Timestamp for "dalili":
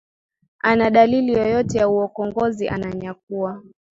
0.89-1.33